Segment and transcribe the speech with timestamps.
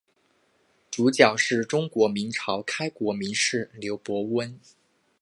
[0.89, 4.59] 主角是中国明朝开国名士刘伯温。